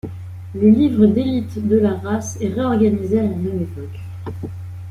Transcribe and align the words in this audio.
Le 0.55 0.67
livre 0.67 1.05
d'élite 1.05 1.67
de 1.67 1.77
la 1.77 1.93
race 1.93 2.35
est 2.41 2.47
réorganisé 2.53 3.19
à 3.19 3.29
la 3.29 3.35
même 3.35 3.61
époque. 3.61 4.47